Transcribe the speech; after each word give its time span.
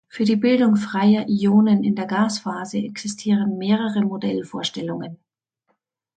Für 0.07 0.23
die 0.23 0.35
Bildung 0.35 0.77
freier 0.77 1.27
Ionen 1.27 1.83
in 1.83 1.93
der 1.93 2.07
Gasphase 2.07 2.79
existieren 2.79 3.59
mehrere 3.59 4.01
Modellvorstellungen. 4.01 5.19